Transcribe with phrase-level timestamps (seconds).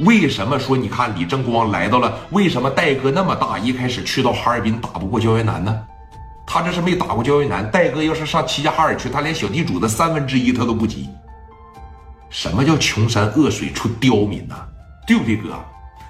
[0.00, 2.18] 为什么说你看李正光来到了？
[2.30, 3.58] 为什么戴哥那么大？
[3.58, 5.78] 一开始去到哈尔滨打不过焦元南呢？
[6.46, 7.70] 他这是没打过焦元南。
[7.70, 11.08] 戴哥要是上齐齐哈尔去，他连小地主的三分之一他都不及。
[12.30, 14.54] 什么叫穷山恶水出刁民呢？
[15.06, 15.54] 对不对，哥？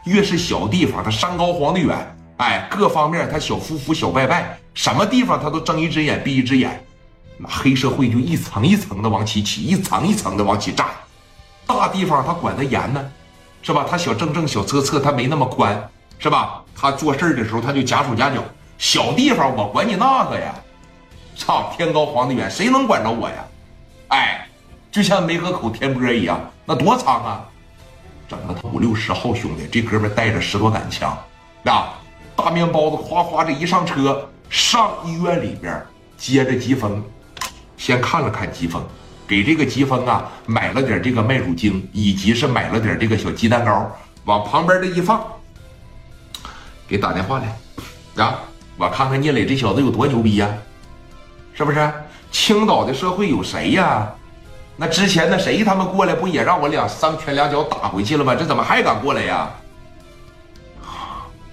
[0.04, 6.82] 越是小地方，他山高皇帝远，哎，各方面他小夫妇小拜拜，什么地方他都睁一只眼闭一只眼，
[7.38, 10.90] 那黑社会就一层一层的往起起，一层一层的往起炸。
[11.66, 13.02] 大地方他管得严呢，
[13.62, 13.86] 是吧？
[13.88, 16.62] 他小正正小侧侧他没那么宽，是吧？
[16.74, 18.42] 他做事的时候他就夹手夹脚。
[18.78, 20.54] 小地方我管你那个呀，
[21.36, 21.72] 操！
[21.76, 23.44] 天高皇帝远，谁能管着我呀？
[24.08, 24.46] 哎。
[24.92, 27.48] 就像梅河口天波一样，那多长啊！
[28.28, 31.16] 整了他五六十号兄弟，这哥们带着十多杆枪，
[31.62, 31.94] 啊，
[32.34, 35.80] 大面包子哗哗这一上车，上医院里边
[36.16, 37.00] 接着疾风，
[37.76, 38.84] 先看了看疾风，
[39.30, 43.88] 给这个疾风啊买了点这个麦乳精，以及是买了点这个小鸡蛋糕，
[44.24, 45.24] 往旁边这一放，
[46.88, 48.40] 给打电话来，啊，
[48.76, 50.48] 我看看聂磊这小子有多牛逼呀，
[51.54, 51.92] 是不是？
[52.32, 54.12] 青岛的社会有谁呀？
[54.76, 58.34] 那之前那谁他们过来不也让我两三拳两脚打回去了吗？
[58.34, 59.48] 这怎么还敢过来呀？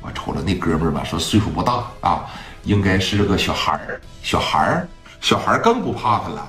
[0.02, 2.26] 我瞅着那哥们儿吧，说岁数不大啊，
[2.64, 4.88] 应该是个小孩儿，小孩儿，
[5.22, 6.48] 小孩儿更不怕他了。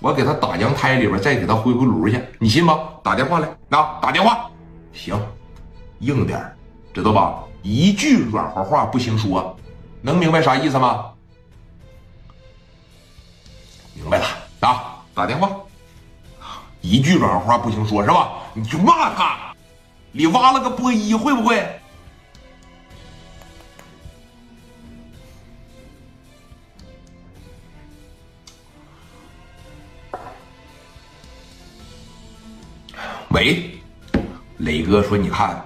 [0.00, 2.88] 我给他打阳台里边，再给他回回炉去，你信吗？
[3.02, 4.50] 打电话来，啊，打电话，
[4.92, 5.14] 行，
[5.98, 6.40] 硬点
[6.94, 7.44] 知道吧？
[7.62, 9.54] 一句软和话不行说，
[10.00, 11.12] 能明白啥意思吗？
[13.94, 14.24] 明白了
[14.60, 15.50] 啊，打电话。
[16.80, 18.32] 一句软和话不行说，是吧？
[18.54, 19.54] 你就骂他，
[20.12, 21.79] 你挖了个波一，会不会？
[33.40, 33.70] 喂，
[34.58, 35.64] 磊哥说，你看，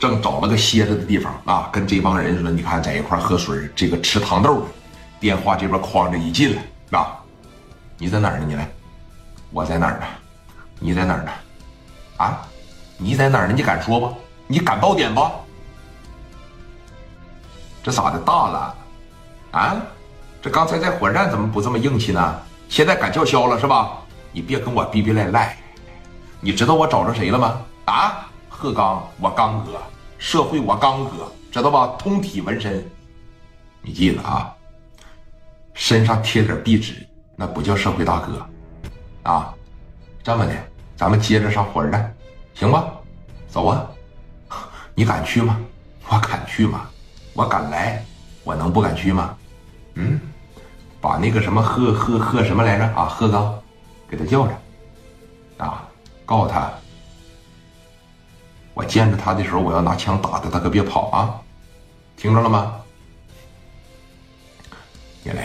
[0.00, 4.66] 正找了个歇着的地方啊，跟这帮人说，你看在一块喝水，这个吃糖豆。
[5.20, 7.22] 电话这边哐着一进来啊，
[7.98, 8.46] 你在哪儿呢？
[8.48, 8.68] 你来。
[9.52, 10.06] 我在哪儿呢？
[10.80, 11.30] 你在哪儿呢？
[12.16, 12.42] 啊，
[12.98, 13.54] 你在哪儿呢？
[13.54, 14.12] 你敢说不？
[14.48, 15.24] 你敢爆点不？
[17.84, 18.74] 这咋的大了？
[19.52, 19.76] 啊，
[20.42, 22.40] 这刚才在火车站怎么不这么硬气呢？
[22.68, 23.98] 现在敢叫嚣了是吧？
[24.32, 25.56] 你别跟我逼逼赖赖。
[26.44, 27.60] 你知道我找着谁了吗？
[27.84, 29.80] 啊，贺刚，我刚哥，
[30.18, 31.94] 社会我刚哥，知道吧？
[31.96, 32.84] 通体纹身，
[33.80, 34.52] 你记得啊？
[35.72, 38.44] 身上贴点壁纸，那不叫社会大哥。
[39.22, 39.54] 啊，
[40.20, 40.52] 这么的，
[40.96, 42.12] 咱们接着上火车站，
[42.54, 42.86] 行吧？
[43.48, 43.86] 走啊！
[44.96, 45.56] 你敢去吗？
[46.08, 46.90] 我敢去吗？
[47.34, 48.04] 我敢来，
[48.42, 49.36] 我能不敢去吗？
[49.94, 50.20] 嗯，
[51.00, 53.04] 把那个什么贺贺贺什么来着啊？
[53.04, 53.56] 贺刚，
[54.10, 54.52] 给他叫着，
[55.58, 55.88] 啊，
[56.32, 56.72] 告诉他，
[58.72, 61.38] 我见着他的时候，我要拿枪打他，他可别跑啊！
[62.16, 62.74] 听着了吗？
[65.24, 65.42] 叶磊，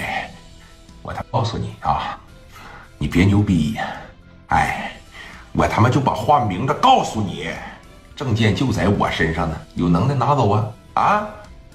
[1.02, 2.18] 我他告诉你啊。
[2.98, 3.78] 你别牛逼，
[4.48, 4.94] 哎，
[5.52, 7.50] 我他妈就把话明着告诉你，
[8.16, 11.28] 证件就在我身上呢，有能耐拿走啊啊！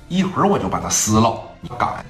[0.09, 2.03] 一会儿我就把它撕了，你敢？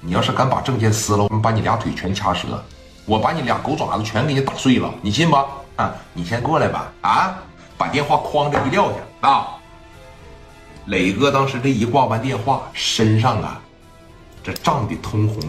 [0.00, 2.62] 你要是敢把证件撕了，我们把你俩腿全掐折，
[3.04, 5.36] 我把你俩狗爪子全给你打碎了，你信不？
[5.80, 7.38] 啊，你先过来吧，啊，
[7.78, 9.56] 把电话哐着一撂下啊！
[10.86, 13.58] 磊哥当时这一挂完电话，身上啊，
[14.42, 15.40] 这涨得通红，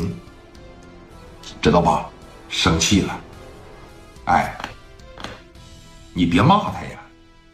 [1.62, 2.09] 知道吧？
[2.47, 3.19] 生气了，
[4.25, 4.56] 哎，
[6.14, 7.00] 你别骂他呀，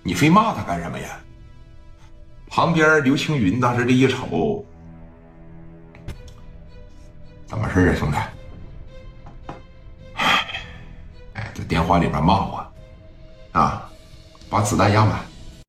[0.03, 1.19] 你非骂他干什么呀？
[2.47, 4.63] 旁边刘青云当时这一瞅，
[7.47, 8.17] 怎么事啊，兄弟？
[11.33, 12.66] 哎，在电话里边骂我，
[13.57, 13.89] 啊，
[14.49, 15.19] 把子弹压满。